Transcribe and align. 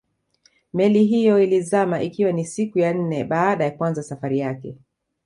Meli 0.73 1.03
hiyo 1.05 1.39
ilizama 1.43 2.01
ikiwa 2.01 2.31
ni 2.31 2.45
siku 2.45 2.79
ya 2.79 2.93
nne 2.93 3.23
baada 3.23 3.63
ya 3.63 3.71
kuanza 3.71 4.03
safari 4.03 4.39
yake 4.39 4.77